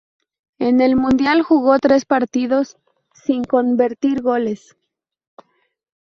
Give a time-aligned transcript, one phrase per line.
[0.57, 2.75] En el mundial jugó tres partidos,
[3.13, 4.75] sin convertir goles.